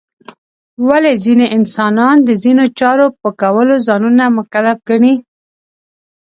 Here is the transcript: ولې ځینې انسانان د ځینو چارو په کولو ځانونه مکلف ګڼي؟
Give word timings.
ولې 0.87 1.13
ځینې 1.25 1.45
انسانان 1.57 2.15
د 2.27 2.29
ځینو 2.43 2.65
چارو 2.79 3.07
په 3.21 3.29
کولو 3.41 3.75
ځانونه 3.87 4.23
مکلف 4.37 4.77
ګڼي؟ 4.89 5.13